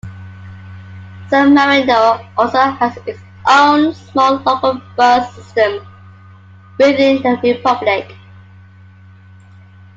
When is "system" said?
5.35-5.85